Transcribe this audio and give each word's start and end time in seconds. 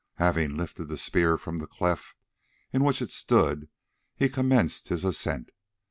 Having 0.15 0.57
lifted 0.57 0.85
the 0.85 0.97
spear 0.97 1.37
from 1.37 1.57
the 1.59 1.67
cleft 1.67 2.15
in 2.73 2.83
which 2.83 3.03
it 3.03 3.11
stood, 3.11 3.69
he 4.15 4.29
commenced 4.29 4.87
his 4.87 5.05
ascent. 5.05 5.51